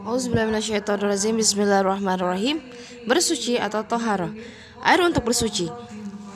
Auzubillahiminasyaitonirrajim 0.00 1.38
Bismillahirrahmanirrahim. 1.38 2.58
Bersuci 3.04 3.60
atau 3.60 3.84
tohara 3.84 4.32
Air 4.80 5.04
untuk 5.04 5.28
bersuci. 5.28 5.68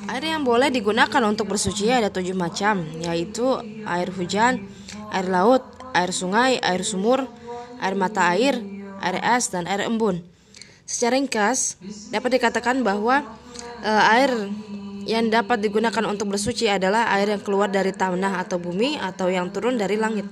Air 0.06 0.36
yang 0.36 0.44
boleh 0.44 0.68
digunakan 0.68 1.22
untuk 1.24 1.48
bersuci 1.48 1.88
ada 1.88 2.12
tujuh 2.12 2.36
macam 2.36 2.84
Yaitu 3.00 3.44
air 3.88 4.12
hujan, 4.12 4.68
air 5.10 5.26
laut, 5.26 5.64
air 5.96 6.12
sungai, 6.12 6.60
air 6.60 6.84
sumur, 6.84 7.24
air 7.80 7.94
mata 7.96 8.30
air, 8.36 8.60
air 9.00 9.16
es, 9.36 9.48
dan 9.48 9.64
air 9.64 9.88
embun. 9.88 10.20
Secara 10.84 11.16
ringkas, 11.16 11.80
dapat 12.12 12.36
dikatakan 12.36 12.84
bahwa 12.84 13.24
e, 13.80 13.90
air 13.90 14.30
yang 15.08 15.32
dapat 15.32 15.64
digunakan 15.64 16.04
untuk 16.04 16.36
bersuci 16.36 16.68
adalah 16.68 17.08
air 17.16 17.32
yang 17.32 17.40
keluar 17.40 17.72
dari 17.72 17.96
tanah 17.96 18.44
atau 18.44 18.60
bumi 18.60 19.00
atau 19.00 19.32
yang 19.32 19.48
turun 19.48 19.80
dari 19.80 19.96
langit 19.96 20.28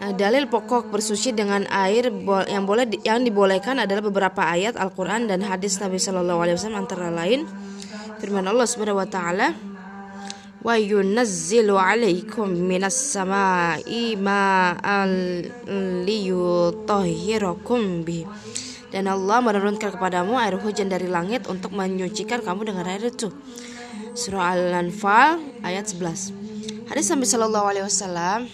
Nah, 0.00 0.16
dalil 0.16 0.48
pokok 0.48 0.88
bersuci 0.88 1.36
dengan 1.36 1.68
air 1.68 2.08
yang 2.48 2.64
boleh 2.64 2.88
yang 3.04 3.20
dibolehkan 3.20 3.84
adalah 3.84 4.00
beberapa 4.00 4.40
ayat 4.40 4.80
Al-Qur'an 4.80 5.28
dan 5.28 5.44
hadis 5.44 5.76
Nabi 5.76 6.00
Shallallahu 6.00 6.40
alaihi 6.40 6.56
wasallam 6.56 6.88
antara 6.88 7.12
lain 7.12 7.44
firman 8.16 8.48
Allah 8.48 8.64
Subhanahu 8.64 8.96
wa 8.96 9.04
taala 9.04 9.52
wa 10.64 10.72
yunazzilu 10.72 11.76
'alaikum 11.76 12.48
minas 12.48 12.96
sama'i 12.96 14.16
ma'al 14.16 15.44
liyutahhirakum 16.08 18.00
bi 18.00 18.24
dan 18.88 19.04
Allah 19.04 19.44
menurunkan 19.44 20.00
kepadamu 20.00 20.40
air 20.40 20.56
hujan 20.56 20.88
dari 20.88 21.12
langit 21.12 21.44
untuk 21.44 21.76
menyucikan 21.76 22.40
kamu 22.40 22.72
dengan 22.72 22.88
air 22.88 23.04
itu. 23.04 23.28
Surah 24.16 24.56
Al-Anfal 24.56 25.60
ayat 25.60 25.92
11. 25.92 26.88
Hadis 26.88 27.06
Nabi 27.12 27.28
Shallallahu 27.28 27.66
alaihi 27.68 27.84
wasallam 27.84 28.48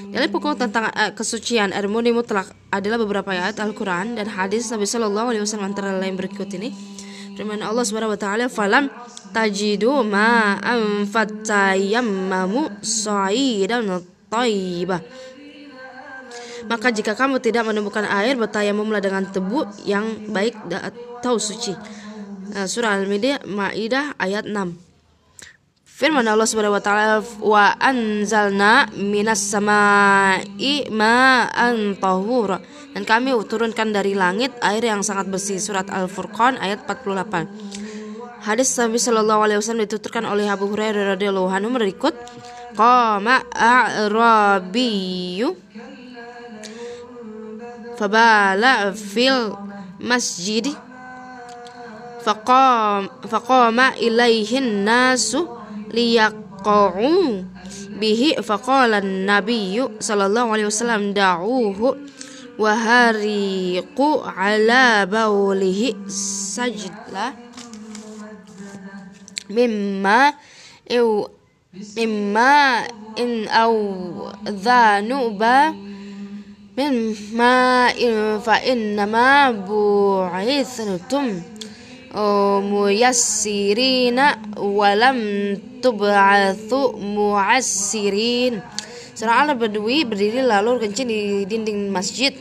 Dalil 0.09 0.27
pokok 0.27 0.57
tentang 0.57 0.89
uh, 0.89 1.15
kesucian 1.15 1.71
air 1.71 1.87
murni 1.87 2.11
mutlak 2.11 2.51
adalah 2.75 2.99
beberapa 2.99 3.31
ayat 3.31 3.61
Al-Quran 3.61 4.19
dan 4.19 4.25
hadis 4.25 4.67
Nabi 4.67 4.83
Shallallahu 4.83 5.31
Alaihi 5.31 5.43
Wasallam 5.47 5.69
antara 5.71 5.95
lain 5.95 6.19
berikut 6.19 6.49
ini. 6.59 6.98
Firman 7.39 7.63
Allah 7.63 7.87
Subhanahu 7.87 8.19
Wa 8.19 8.19
Taala, 8.19 8.51
"Falam 8.51 8.91
tajidu 9.31 10.03
ma 10.03 10.59
fatayammamu 11.07 12.83
sa'idan 12.83 14.03
thayyibah." 14.27 14.99
Maka 16.67 16.91
jika 16.91 17.15
kamu 17.15 17.39
tidak 17.39 17.63
menemukan 17.63 18.03
air, 18.03 18.35
bertayamumlah 18.35 18.99
dengan 18.99 19.23
tebu 19.23 19.63
yang 19.87 20.27
baik 20.35 20.51
atau 20.67 21.39
suci. 21.39 21.71
Uh, 22.51 22.67
surah 22.67 22.99
Al-Maidah 22.99 24.19
ayat 24.19 24.43
6. 24.43 24.88
Firman 25.99 26.23
Allah 26.31 26.47
Subhanahu 26.47 26.79
wa 26.79 26.79
taala 26.79 27.19
wa 27.43 27.75
anzalna 27.75 28.87
minas 28.95 29.43
samai 29.43 30.47
ma'an 30.87 31.99
tahura. 31.99 32.63
Dan 32.95 33.03
kami 33.03 33.35
turunkan 33.43 33.91
dari 33.91 34.15
langit 34.15 34.55
air 34.63 34.79
yang 34.79 35.03
sangat 35.03 35.27
bersih. 35.27 35.59
Surat 35.59 35.91
Al-Furqan 35.91 36.55
ayat 36.55 36.87
48. 36.87 37.51
Hadis 38.47 38.71
Nabi 38.79 38.95
Shallallahu 38.95 39.43
alaihi 39.43 39.59
wasallam 39.59 39.83
dituturkan 39.83 40.23
oleh 40.23 40.47
Abu 40.47 40.71
Hurairah 40.71 41.19
radhiyallahu 41.19 41.51
anhu. 41.51 41.75
Berikut 41.75 42.15
qama 42.79 43.43
a'rabiyyu 43.51 45.51
fabala 47.99 48.95
fil 48.95 49.51
masjid 49.99 50.63
faqam 52.23 53.11
faqama 53.27 53.99
ilaihin 53.99 54.87
nasu 54.87 55.58
liyaqa'u 55.93 57.45
bihi 57.99 58.39
faqala 58.41 59.01
an-nabiyyu 59.03 59.99
sallallahu 59.99 60.53
alaihi 60.53 60.69
wasallam 60.69 61.13
da'uhu 61.13 61.97
wa 62.59 62.71
hariqu 62.75 64.09
ala 64.25 65.07
baulihi 65.07 65.95
sajla 66.11 67.31
mimma 69.49 70.35
iw 70.91 71.23
mimma 71.95 72.83
in 73.15 73.47
au 73.47 73.75
dhanuba 74.43 75.71
mimma 76.77 77.55
in 77.95 78.39
fa 78.43 78.55
innama 78.63 79.53
bu'ithtum 79.53 81.27
muyassirina 82.65 84.39
walam 84.57 85.19
tub'atsu 85.81 86.97
mu'assirin 86.97 88.79
anak 89.27 89.59
berdui 89.59 90.07
berdiri 90.07 90.39
lalu 90.39 90.79
kencing 90.79 91.07
di 91.11 91.19
dinding 91.43 91.91
masjid. 91.91 92.31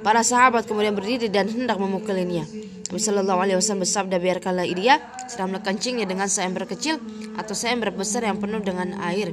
Para 0.00 0.20
sahabat 0.24 0.64
kemudian 0.64 0.96
berdiri 0.96 1.28
dan 1.28 1.48
hendak 1.48 1.76
memukulinya. 1.76 2.44
Nabi 2.90 3.00
Shallallahu 3.00 3.40
Alaihi 3.40 3.56
Wasallam 3.60 3.84
bersabda 3.84 4.16
biarkanlah 4.18 4.66
dia 4.72 4.98
sedang 5.28 5.52
kencingnya 5.60 6.08
dengan 6.08 6.26
seember 6.26 6.66
kecil 6.66 6.98
atau 7.36 7.54
seember 7.54 7.94
besar 7.94 8.24
yang 8.26 8.40
penuh 8.40 8.58
dengan 8.64 8.96
air. 9.04 9.30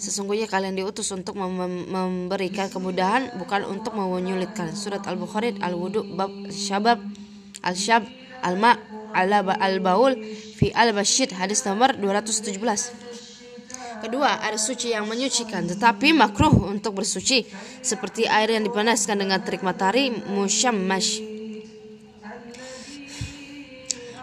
Sesungguhnya 0.00 0.46
kalian 0.46 0.78
diutus 0.78 1.10
untuk 1.12 1.36
mem 1.36 1.90
memberikan 1.92 2.70
kemudahan 2.70 3.34
bukan 3.36 3.66
untuk 3.66 3.98
menyulitkan. 3.98 4.72
Surat 4.72 5.04
Al-Bukhari 5.04 5.58
Al-Wudu 5.60 6.06
bab 6.16 6.30
Syabab 6.48 7.02
Al-Syab 7.66 8.06
Al-Ma 8.46 8.78
Al-Baul 9.16 10.20
fi 10.60 10.68
Al-Bashid 10.76 11.32
hadis 11.32 11.64
nomor 11.64 11.96
217. 11.96 13.06
Kedua, 13.96 14.44
air 14.44 14.60
suci 14.60 14.92
yang 14.92 15.08
menyucikan 15.08 15.64
tetapi 15.64 16.12
makruh 16.12 16.52
untuk 16.68 17.00
bersuci 17.00 17.48
seperti 17.80 18.28
air 18.28 18.52
yang 18.52 18.62
dipanaskan 18.68 19.16
dengan 19.24 19.40
terik 19.40 19.64
matahari 19.64 20.12
musyammash. 20.12 21.36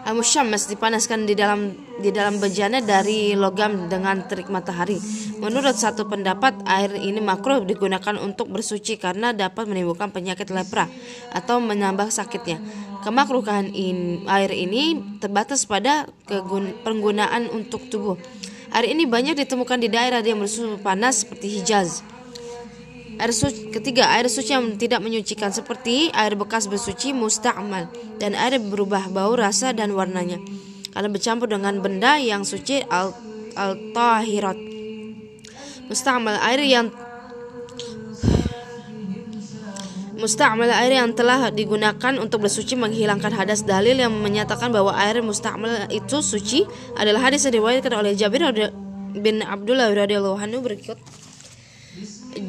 Al-musyammas 0.04 0.68
dipanaskan 0.68 1.24
di 1.24 1.32
dalam 1.32 1.72
di 1.96 2.12
dalam 2.12 2.36
bejana 2.36 2.84
dari 2.84 3.32
logam 3.32 3.88
dengan 3.88 4.20
terik 4.28 4.52
matahari. 4.52 5.00
Menurut 5.40 5.72
satu 5.80 6.04
pendapat, 6.04 6.60
air 6.68 6.92
ini 6.92 7.24
makruh 7.24 7.64
digunakan 7.64 8.12
untuk 8.20 8.52
bersuci 8.52 9.00
karena 9.00 9.32
dapat 9.32 9.64
menimbulkan 9.64 10.12
penyakit 10.12 10.52
lepra 10.52 10.92
atau 11.32 11.56
menambah 11.56 12.12
sakitnya. 12.12 12.60
Kemakruhan 13.04 13.68
in, 13.76 14.24
air 14.24 14.48
ini 14.48 14.96
terbatas 15.20 15.68
pada 15.68 16.08
penggunaan 16.82 17.52
untuk 17.52 17.84
tubuh. 17.92 18.16
Air 18.72 18.96
ini 18.96 19.04
banyak 19.04 19.36
ditemukan 19.44 19.78
di 19.78 19.92
daerah 19.92 20.24
yang 20.24 20.40
bersuhu 20.40 20.80
panas 20.80 21.22
seperti 21.22 21.60
Hijaz. 21.60 22.00
Air 23.20 23.30
suci, 23.30 23.70
ketiga, 23.70 24.10
air 24.16 24.26
suci 24.26 24.56
yang 24.56 24.74
tidak 24.80 24.98
menyucikan 25.04 25.52
seperti 25.52 26.10
air 26.10 26.34
bekas 26.34 26.66
bersuci 26.66 27.14
musta'mal 27.14 27.86
dan 28.18 28.34
air 28.34 28.58
berubah 28.58 29.12
bau, 29.12 29.38
rasa 29.38 29.70
dan 29.70 29.94
warnanya 29.94 30.42
karena 30.94 31.10
bercampur 31.10 31.50
dengan 31.50 31.82
benda 31.82 32.22
yang 32.22 32.46
suci 32.46 32.86
al, 32.86 33.10
al 33.58 33.74
air 36.38 36.60
yang 36.62 36.86
Musta'mal 40.24 40.72
air 40.72 41.04
yang 41.04 41.12
telah 41.12 41.52
digunakan 41.52 42.16
untuk 42.16 42.48
bersuci 42.48 42.80
menghilangkan 42.80 43.28
hadas 43.28 43.60
dalil 43.60 43.92
yang 43.92 44.08
menyatakan 44.08 44.72
bahwa 44.72 44.96
air 44.96 45.20
musta'mal 45.20 45.92
itu 45.92 46.24
suci 46.24 46.64
adalah 46.96 47.28
hadis 47.28 47.44
yang 47.44 47.60
diriwayatkan 47.60 47.92
oleh 47.92 48.16
Jabir 48.16 48.40
bin 49.20 49.44
Abdullah 49.44 49.92
radhiyallahu 49.92 50.40
anhu. 50.40 50.64
Berikut. 50.64 50.96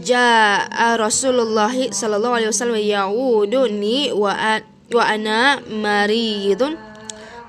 Jaa 0.07 0.95
Rasulullah 0.95 1.75
sallallahu 1.75 2.39
alaihi 2.39 2.55
wasallam 2.55 2.79
yauduni 2.79 4.15
wa 4.15 4.63
wa 4.95 5.03
ana 5.03 5.59
maridun. 5.67 6.79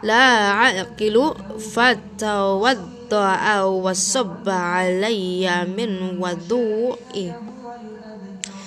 La 0.02 0.58
aqilu 0.74 1.38
fatawadda'a 1.54 3.62
wa 3.62 3.94
sabba 3.94 4.90
alayya 4.90 5.70
min 5.70 6.18
wudu'i 6.18 7.30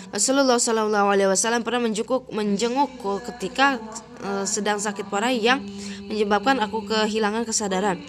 Rasulullah 0.10 0.58
Sallallahu 0.58 1.08
Alaihi 1.14 1.30
Wasallam 1.30 1.62
pernah 1.62 1.86
menjenguk 1.86 2.26
menjengukku 2.34 3.22
ketika 3.30 3.78
uh, 4.26 4.42
sedang 4.42 4.82
sakit 4.82 5.06
parah 5.06 5.30
yang 5.30 5.62
menyebabkan 6.10 6.58
aku 6.58 6.82
kehilangan 6.90 7.46
kesadaran. 7.46 8.02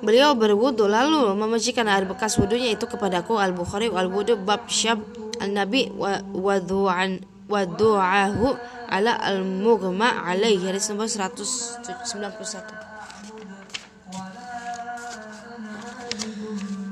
Beliau 0.00 0.36
berwudu 0.36 0.88
lalu 0.88 1.32
memujikan 1.36 1.88
air 1.88 2.08
bekas 2.08 2.36
wudunya 2.40 2.72
itu 2.72 2.84
kepadaku 2.84 3.40
Al-Bukhari 3.40 3.88
Al-Wudu 3.88 4.36
bab 4.36 4.68
syab 4.68 5.00
Al-Nabi 5.40 5.92
wa 5.96 6.20
wadu'an 6.32 7.24
wadu'ahu 7.48 8.48
ala 8.88 9.12
al-mughma 9.20 10.24
alaihi 10.24 10.64
hadis 10.64 10.88
nomor 10.88 11.08
191 11.08 12.93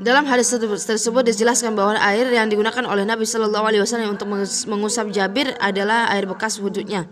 Dalam 0.02 0.26
hadis 0.26 0.50
tersebut 0.82 1.22
dijelaskan 1.22 1.78
bahwa 1.78 1.94
air 1.94 2.26
yang 2.34 2.50
digunakan 2.50 2.82
oleh 2.90 3.06
Nabi 3.06 3.22
Shallallahu 3.22 3.70
Alaihi 3.70 3.82
Wasallam 3.86 4.18
untuk 4.18 4.26
mengusap 4.66 5.14
Jabir 5.14 5.54
adalah 5.62 6.10
air 6.10 6.26
bekas 6.26 6.58
wudhunya. 6.58 7.06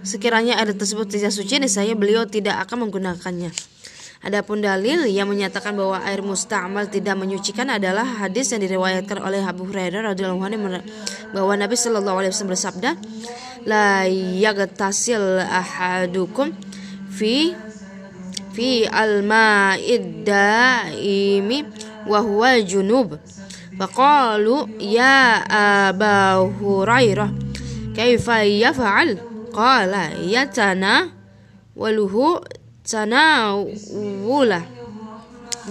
Sekiranya 0.00 0.56
air 0.56 0.72
tersebut 0.72 1.04
tidak 1.12 1.36
suci, 1.36 1.60
saya 1.68 1.92
beliau 1.92 2.24
tidak 2.24 2.64
akan 2.64 2.88
menggunakannya. 2.88 3.52
Adapun 4.24 4.64
dalil 4.64 5.04
yang 5.04 5.28
menyatakan 5.28 5.76
bahwa 5.76 6.00
air 6.00 6.24
musta'mal 6.24 6.88
tidak 6.88 7.14
menyucikan 7.20 7.68
adalah 7.68 8.24
hadis 8.24 8.48
yang 8.56 8.64
diriwayatkan 8.64 9.20
oleh 9.20 9.44
Abu 9.44 9.68
Hurairah 9.68 10.16
radhiyallahu 10.16 10.40
anhu 10.40 10.80
bahwa 11.36 11.52
Nabi 11.60 11.76
Shallallahu 11.76 12.24
alaihi 12.24 12.32
wasallam 12.32 12.56
bersabda, 12.56 12.90
"La 13.68 14.08
yagtasil 14.08 15.44
ahadukum 15.44 16.56
fi 17.12 17.52
fi 18.56 18.88
al-ma'id 18.88 20.24
daimi 20.24 21.68
wa 22.08 22.24
huwa 22.24 22.56
junub." 22.64 23.20
Faqalu 23.76 24.80
ya 24.80 25.44
Abu 25.44 26.48
Hurairah, 26.64 27.28
"Kaifa 27.92 28.40
yaf'al?" 28.48 29.36
qala 29.56 30.12
yatana 30.20 31.08
waluhu 31.72 32.44
wula 34.28 34.60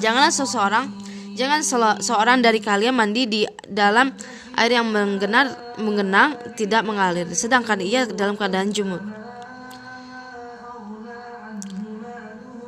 janganlah 0.01 0.33
seseorang 0.33 0.89
jangan 1.37 1.61
seorang 2.01 2.41
dari 2.41 2.57
kalian 2.57 2.97
mandi 2.97 3.29
di 3.29 3.41
dalam 3.69 4.09
air 4.57 4.81
yang 4.81 4.89
menggenar 4.89 5.77
mengenang 5.77 6.33
tidak 6.57 6.81
mengalir 6.81 7.29
sedangkan 7.29 7.77
ia 7.85 8.09
dalam 8.09 8.33
keadaan 8.33 8.73
jumud 8.73 8.99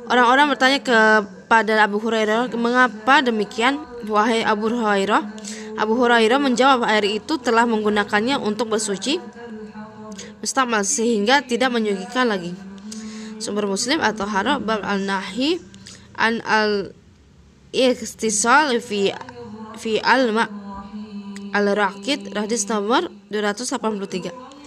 Orang-orang 0.08 0.56
bertanya 0.56 0.80
kepada 0.80 1.84
Abu 1.84 2.00
Hurairah, 2.00 2.48
"Mengapa 2.56 3.20
demikian, 3.20 3.76
wahai 4.08 4.40
Abu 4.40 4.72
Hurairah?" 4.72 5.22
Abu 5.76 5.94
Hurairah 5.94 6.40
menjawab, 6.40 6.88
"Air 6.88 7.04
itu 7.06 7.36
telah 7.36 7.68
menggunakannya 7.68 8.40
untuk 8.40 8.72
bersuci 8.72 9.20
mustamal 10.40 10.86
sehingga 10.86 11.42
tidak 11.42 11.70
menyugikan 11.74 12.30
lagi. 12.30 12.54
Sumber 13.38 13.70
Muslim 13.70 14.02
atau 14.02 14.26
Harab 14.26 14.66
bab 14.66 14.82
al-nahi 14.82 15.62
an 16.18 16.42
al 16.42 16.90
ikhtisal 17.70 18.82
fi 18.82 19.14
fi 19.78 20.02
al 20.02 20.34
ma 20.34 20.44
al 21.54 21.66
raqid 21.70 22.34
hadis 22.34 22.66
nomor 22.66 23.06
283. 23.30 24.57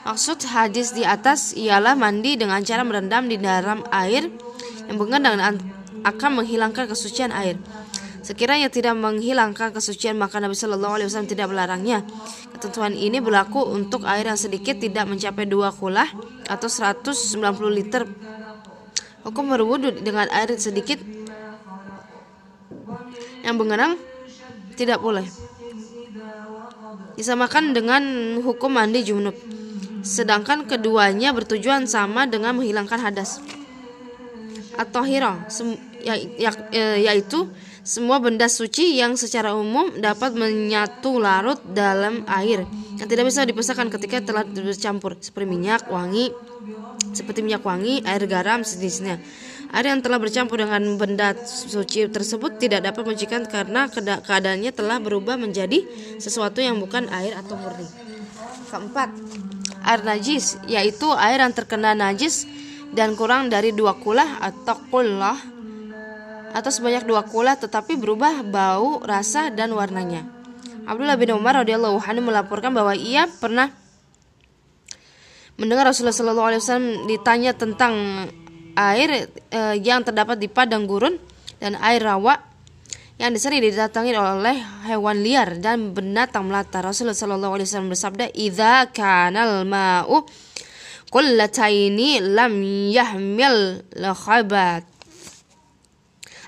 Maksud 0.00 0.40
hadis 0.48 0.96
di 0.96 1.04
atas 1.04 1.52
ialah 1.52 1.92
mandi 1.92 2.40
dengan 2.40 2.64
cara 2.64 2.80
merendam 2.82 3.28
di 3.28 3.36
dalam 3.36 3.84
air 3.92 4.32
yang 4.88 4.96
mengendang 4.96 5.36
akan 6.02 6.30
menghilangkan 6.40 6.88
kesucian 6.88 7.30
air. 7.30 7.60
Sekiranya 8.20 8.68
tidak 8.68 8.96
menghilangkan 9.00 9.72
kesucian 9.72 10.16
maka 10.16 10.40
Nabi 10.40 10.52
Shallallahu 10.56 11.00
Alaihi 11.00 11.08
Wasallam 11.08 11.30
tidak 11.30 11.52
melarangnya. 11.52 12.04
Ketentuan 12.52 12.92
ini 12.92 13.16
berlaku 13.20 13.64
untuk 13.64 14.04
air 14.04 14.28
yang 14.28 14.36
sedikit 14.36 14.76
tidak 14.76 15.08
mencapai 15.08 15.48
dua 15.48 15.72
kulah 15.72 16.08
atau 16.48 16.68
190 16.68 17.40
liter. 17.72 18.04
Hukum 19.24 19.52
berwudu 19.52 20.00
dengan 20.00 20.28
air 20.32 20.52
sedikit 20.56 21.00
yang 23.44 23.56
mengenang 23.56 23.96
tidak 24.76 25.00
boleh. 25.00 25.24
Disamakan 27.16 27.76
dengan 27.76 28.02
hukum 28.40 28.72
mandi 28.72 29.04
junub. 29.04 29.36
Sedangkan 30.00 30.64
keduanya 30.64 31.34
bertujuan 31.36 31.84
sama 31.84 32.24
dengan 32.24 32.56
menghilangkan 32.56 33.00
hadas 33.00 33.42
atau 34.80 35.04
hira 35.04 35.44
ya, 36.00 36.16
ya, 36.40 36.50
yaitu 36.96 37.44
semua 37.84 38.16
benda 38.16 38.48
suci 38.48 38.96
yang 38.96 39.12
secara 39.12 39.52
umum 39.52 39.92
dapat 40.00 40.32
menyatu 40.32 41.20
larut 41.20 41.60
dalam 41.76 42.24
air 42.24 42.64
yang 42.96 43.04
tidak 43.04 43.28
bisa 43.28 43.44
dipisahkan 43.44 43.92
ketika 43.92 44.24
telah 44.24 44.46
bercampur 44.46 45.20
seperti 45.20 45.44
minyak 45.44 45.84
wangi 45.92 46.32
seperti 47.10 47.42
minyak 47.42 47.64
wangi, 47.66 48.04
air 48.06 48.22
garam 48.30 48.62
sejenisnya. 48.62 49.18
Air 49.70 49.86
yang 49.94 50.02
telah 50.02 50.18
bercampur 50.18 50.58
dengan 50.58 50.82
benda 50.98 51.34
suci 51.46 52.10
tersebut 52.10 52.58
tidak 52.58 52.86
dapat 52.90 53.06
mencikan 53.06 53.46
karena 53.46 53.86
keadaannya 53.90 54.70
telah 54.74 54.98
berubah 54.98 55.38
menjadi 55.38 55.86
sesuatu 56.18 56.58
yang 56.58 56.78
bukan 56.82 57.06
air 57.10 57.38
atau 57.38 57.54
murni. 57.54 57.86
Keempat, 58.70 59.10
air 59.84 60.00
najis 60.04 60.60
yaitu 60.68 61.08
air 61.16 61.40
yang 61.40 61.52
terkena 61.54 61.96
najis 61.96 62.44
dan 62.90 63.14
kurang 63.14 63.48
dari 63.48 63.70
dua 63.70 63.94
kulah 63.96 64.42
atau 64.42 64.76
kulah 64.90 65.38
atau 66.50 66.70
sebanyak 66.70 67.06
dua 67.06 67.22
kulah 67.22 67.54
tetapi 67.54 67.94
berubah 67.94 68.42
bau, 68.42 68.98
rasa 69.06 69.54
dan 69.54 69.70
warnanya. 69.70 70.26
Abdullah 70.82 71.14
bin 71.14 71.30
Umar 71.30 71.62
radhiyallahu 71.62 72.02
anhu 72.02 72.34
melaporkan 72.34 72.74
bahwa 72.74 72.98
ia 72.98 73.30
pernah 73.30 73.70
mendengar 75.54 75.86
Rasulullah 75.86 76.16
Shallallahu 76.16 76.48
alaihi 76.50 76.62
wasallam 76.66 76.90
ditanya 77.06 77.52
tentang 77.54 77.94
air 78.74 79.30
eh, 79.30 79.76
yang 79.78 80.02
terdapat 80.02 80.40
di 80.40 80.50
padang 80.50 80.90
gurun 80.90 81.14
dan 81.62 81.78
air 81.78 82.02
rawa 82.02 82.49
yang 83.20 83.36
disering 83.36 83.60
didatangi 83.60 84.16
oleh 84.16 84.56
hewan 84.88 85.20
liar 85.20 85.60
dan 85.60 85.92
binatang 85.92 86.48
melata. 86.48 86.80
Rasulullah 86.80 87.12
Shallallahu 87.12 87.60
alaihi 87.60 87.68
wasallam 87.68 87.92
bersabda, 87.92 88.32
"Idza 88.32 88.88
kanal 88.96 89.68
ma'u 89.68 90.24
kullataini 91.12 92.24
lam 92.24 92.64
yahmil 92.88 93.84
khabat." 93.92 94.88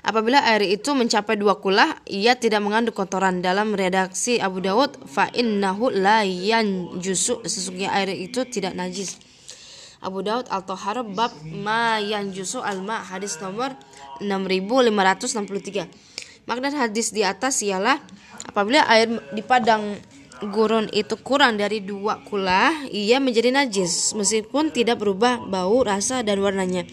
Apabila 0.01 0.41
air 0.49 0.65
itu 0.65 0.97
mencapai 0.97 1.37
dua 1.37 1.61
kulah, 1.61 2.01
ia 2.09 2.33
tidak 2.35 2.65
mengandung 2.65 2.97
kotoran. 2.97 3.39
Dalam 3.39 3.77
redaksi 3.77 4.41
Abu 4.41 4.59
Dawud, 4.59 5.05
fa 5.05 5.29
innahu 5.29 5.93
la. 5.93 6.25
Sesungguhnya 6.25 7.93
air 7.93 8.17
itu 8.17 8.49
tidak 8.49 8.73
najis. 8.73 9.21
Abu 10.03 10.19
Daud 10.25 10.51
Al-Tohar 10.51 11.05
bab 11.07 11.31
ma 11.47 12.01
yanjusu 12.03 12.59
al-ma 12.59 12.99
hadis 12.99 13.39
nomor 13.39 13.71
6563. 14.19 16.12
Makna 16.43 16.71
hadis 16.75 17.15
di 17.15 17.23
atas 17.23 17.63
ialah 17.63 18.03
apabila 18.51 18.83
air 18.91 19.07
di 19.31 19.39
padang 19.39 19.95
gurun 20.51 20.91
itu 20.91 21.15
kurang 21.23 21.55
dari 21.55 21.79
dua 21.79 22.19
kula, 22.27 22.87
ia 22.91 23.23
menjadi 23.23 23.55
najis 23.55 24.11
meskipun 24.11 24.75
tidak 24.75 24.99
berubah 24.99 25.39
bau, 25.47 25.87
rasa 25.87 26.19
dan 26.19 26.43
warnanya. 26.43 26.83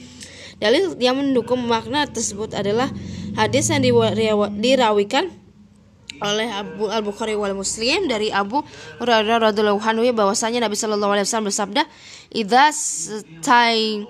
Dalil 0.61 0.95
yang 1.01 1.19
mendukung 1.19 1.65
makna 1.67 2.07
tersebut 2.07 2.53
adalah 2.55 2.87
hadis 3.35 3.73
yang 3.73 3.83
dirawikan 4.55 5.33
oleh 6.21 6.53
Abu 6.53 6.85
Al 6.93 7.01
Bukhari 7.01 7.33
wal 7.33 7.57
Muslim 7.57 8.05
dari 8.05 8.29
Abu 8.29 8.61
Hurairah 9.01 9.51
radhiallahu 9.51 9.81
anhu 9.81 10.05
bahwasanya 10.13 10.61
Nabi 10.61 10.77
Shallallahu 10.77 11.17
alaihi 11.17 11.27
wasallam 11.27 11.49
bersabda, 11.49 11.83
"Idza 12.29 12.65
stai 12.77 14.05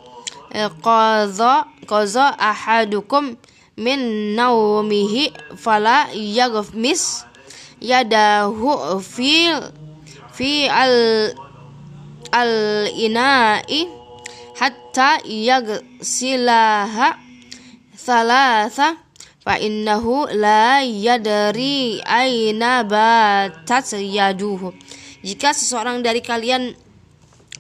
qadha 0.82 1.70
qadha 1.86 2.26
ahadukum 2.34 3.38
min 3.78 4.32
naumihi 4.34 5.30
fala 5.54 6.10
yaghmis 6.14 7.22
yadahu 7.78 8.98
fil 8.98 9.70
fi 10.34 10.66
al 10.66 10.94
al 12.30 12.54
ina'i 12.94 13.88
hatta 14.60 15.22
yagsilaha 15.24 17.16
thalatha 17.96 19.00
fa 19.40 19.56
innahu 19.56 20.28
la 20.36 20.84
yadri 20.84 22.04
aina 22.04 22.84
batat 22.84 23.96
yaduhu. 23.96 24.76
Jika 25.20 25.52
seseorang 25.52 26.00
dari 26.00 26.24
kalian 26.24 26.76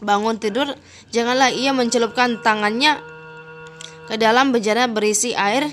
bangun 0.00 0.40
tidur 0.40 0.68
janganlah 1.12 1.52
ia 1.52 1.76
mencelupkan 1.76 2.40
tangannya 2.40 3.00
ke 4.08 4.16
dalam 4.16 4.52
bejana 4.52 4.88
berisi 4.88 5.36
air 5.36 5.68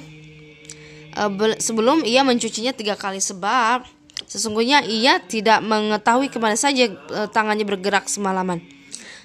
sebelum 1.58 2.06
ia 2.06 2.22
mencucinya 2.22 2.72
tiga 2.72 2.94
kali 2.94 3.18
sebab 3.18 3.82
sesungguhnya 4.30 4.86
ia 4.86 5.18
tidak 5.22 5.62
mengetahui 5.66 6.30
ke 6.30 6.38
mana 6.38 6.58
saja 6.58 6.90
eh, 6.94 7.28
tangannya 7.34 7.66
bergerak 7.66 8.06
semalaman 8.06 8.62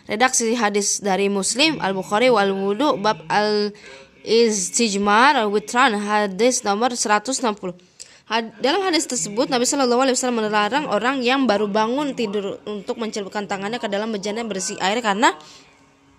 redaksi 0.08 0.56
hadis 0.56 0.98
dari 0.98 1.28
Muslim 1.28 1.78
Al 1.78 1.92
Bukhari 1.92 2.32
wal 2.32 2.52
Wudu 2.52 2.98
bab 2.98 3.22
al 3.28 3.70
Istijmar 4.22 5.34
Witran 5.50 5.98
hadis 5.98 6.62
nomor 6.62 6.94
160. 6.94 7.42
Had, 8.30 8.54
dalam 8.62 8.86
hadis 8.86 9.10
tersebut 9.10 9.50
Nabi 9.50 9.66
Shallallahu 9.66 10.06
Alaihi 10.06 10.14
Wasallam 10.14 10.46
melarang 10.46 10.86
orang 10.86 11.26
yang 11.26 11.42
baru 11.50 11.66
bangun 11.66 12.14
tidur 12.14 12.62
untuk 12.62 13.02
mencelupkan 13.02 13.50
tangannya 13.50 13.82
ke 13.82 13.90
dalam 13.90 14.14
bejana 14.14 14.46
bersih 14.46 14.78
air 14.78 15.02
karena 15.02 15.34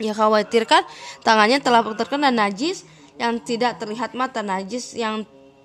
ia 0.03 0.11
khawatirkan 0.11 0.83
tangannya 1.23 1.63
telah 1.63 1.79
terkena 1.95 2.27
najis 2.27 2.83
yang 3.15 3.39
tidak 3.39 3.79
terlihat 3.79 4.11
mata 4.19 4.43
najis 4.43 4.99
yang 4.99 5.23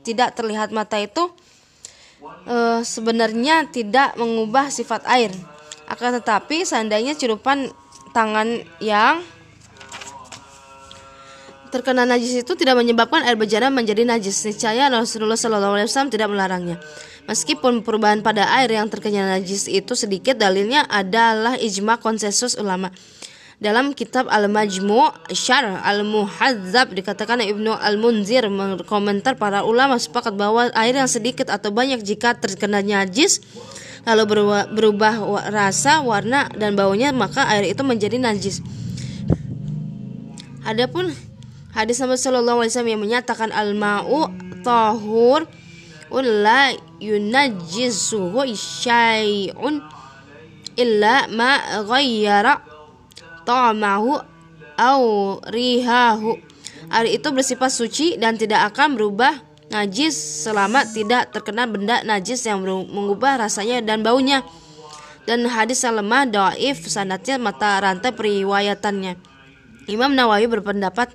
tidak 0.09 0.33
terlihat 0.33 0.73
mata 0.73 0.97
itu 0.97 1.29
e, 2.49 2.81
sebenarnya 2.81 3.69
tidak 3.69 4.17
mengubah 4.17 4.73
sifat 4.73 5.05
air 5.05 5.29
akan 5.89 6.21
tetapi 6.21 6.65
seandainya 6.65 7.13
celupan 7.13 7.69
tangan 8.17 8.65
yang 8.81 9.21
terkena 11.69 12.09
najis 12.09 12.45
itu 12.45 12.53
tidak 12.57 12.81
menyebabkan 12.81 13.25
air 13.29 13.37
bejana 13.37 13.69
menjadi 13.69 14.09
najis. 14.09 14.41
Niscaya 14.49 14.89
Rasulullah 14.89 15.37
Shallallahu 15.37 15.77
Alaihi 15.77 15.89
Wasallam 15.89 16.13
tidak 16.13 16.29
melarangnya. 16.33 16.77
Meskipun 17.29 17.85
perubahan 17.85 18.25
pada 18.25 18.49
air 18.57 18.73
yang 18.73 18.89
terkena 18.89 19.37
najis 19.37 19.69
itu 19.69 19.93
sedikit, 19.93 20.41
dalilnya 20.41 20.89
adalah 20.89 21.61
ijma 21.61 22.01
konsensus 22.01 22.57
ulama. 22.57 22.89
Dalam 23.59 23.91
kitab 23.91 24.31
Al-Majmu' 24.31 25.35
Syar 25.35 25.83
Al-Muhadzab 25.83 26.95
dikatakan 26.95 27.43
Ibnu 27.43 27.75
Al-Munzir 27.75 28.47
berkomentar 28.47 29.35
para 29.35 29.67
ulama 29.67 29.99
sepakat 29.99 30.39
bahwa 30.39 30.71
air 30.79 30.95
yang 30.95 31.11
sedikit 31.11 31.51
atau 31.51 31.75
banyak 31.75 31.99
jika 32.07 32.39
terkena 32.39 32.79
najis 32.87 33.43
lalu 34.07 34.47
berubah, 34.79 35.19
rasa, 35.51 36.07
warna 36.07 36.47
dan 36.55 36.79
baunya 36.79 37.11
maka 37.11 37.51
air 37.51 37.67
itu 37.67 37.83
menjadi 37.83 38.23
najis. 38.23 38.63
Adapun 40.63 41.11
Hadis 41.75 41.99
Nabi 41.99 42.15
Shallallahu 42.15 42.63
Alaihi 42.63 42.71
Wasallam 42.71 42.93
yang 42.95 43.03
menyatakan 43.03 43.51
al 43.51 43.75
ma'u 43.75 44.31
tahur 44.63 45.51
la 46.15 46.79
yunajjisuhu 47.03 48.55
syai'un 48.55 49.83
illa 50.79 51.27
ma 51.27 51.83
ghayyara 51.83 52.68
ta'amahu 53.49 54.21
au 54.77 55.03
rihahu. 55.49 56.37
Air 56.93 57.09
itu 57.09 57.29
bersifat 57.33 57.73
suci 57.73 58.21
dan 58.21 58.37
tidak 58.37 58.73
akan 58.73 59.01
berubah 59.01 59.41
najis 59.69 60.17
selama 60.17 60.85
tidak 60.89 61.33
terkena 61.33 61.69
benda 61.69 62.01
najis 62.05 62.45
yang 62.45 62.61
mengubah 62.65 63.41
rasanya 63.41 63.81
dan 63.81 64.05
baunya. 64.05 64.45
Dan 65.25 65.45
hadis 65.45 65.85
yang 65.85 66.01
lemah 66.01 66.25
doaif 66.29 66.89
sanatnya 66.89 67.37
mata 67.37 67.77
rantai 67.81 68.17
periwayatannya. 68.17 69.21
Imam 69.89 70.13
Nawawi 70.13 70.49
berpendapat 70.49 71.13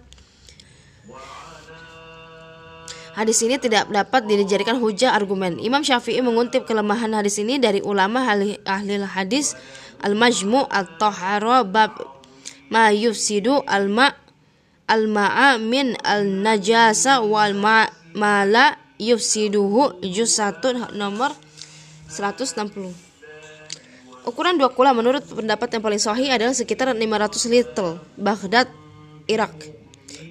Hadis 3.13 3.45
ini 3.45 3.61
tidak 3.61 3.93
dapat 3.93 4.25
dijadikan 4.25 4.81
hujah 4.81 5.13
argumen. 5.13 5.61
Imam 5.61 5.85
Syafi'i 5.85 6.17
menguntip 6.25 6.65
kelemahan 6.65 7.13
hadis 7.13 7.37
ini 7.37 7.61
dari 7.61 7.77
ulama 7.77 8.25
ahli, 8.25 8.57
ahli 8.65 8.97
hadis 9.05 9.53
Al-Majmu' 10.01 10.65
At-Tahara 10.65 11.61
bab 11.61 12.12
ma 12.73 12.89
yufsidu 12.89 13.61
al-ma' 13.69 14.17
min 15.61 15.93
al-najasa 16.01 17.21
wal 17.21 17.53
ma, 17.53 17.85
ma 18.17 18.49
la 18.49 18.73
yufsiduhu 18.97 20.01
juz 20.01 20.41
1 20.41 20.97
nomor 20.97 21.29
160. 22.09 23.13
Ukuran 24.25 24.57
dua 24.57 24.73
kula 24.73 24.95
menurut 24.97 25.21
pendapat 25.21 25.77
yang 25.77 25.83
paling 25.85 26.01
sahih 26.01 26.33
adalah 26.33 26.55
sekitar 26.55 26.89
500 26.95 27.53
liter 27.53 27.99
Baghdad, 28.17 28.71
Irak. 29.29 29.53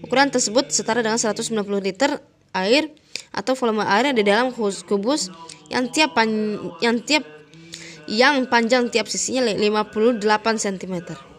Ukuran 0.02 0.32
tersebut 0.32 0.72
setara 0.74 1.04
dengan 1.04 1.20
190 1.20 1.46
liter 1.78 2.18
air 2.56 2.90
atau 3.30 3.54
volume 3.54 3.86
air 3.86 4.10
yang 4.10 4.16
di 4.18 4.24
dalam 4.26 4.46
kubus 4.56 5.30
yang 5.70 5.92
tiap 5.92 6.16
pan, 6.16 6.28
yang 6.82 6.98
tiap 7.04 7.22
yang 8.10 8.44
panjang 8.50 8.90
tiap 8.90 9.06
sisinya 9.06 9.46
58 9.46 10.18
cm. 10.58 11.31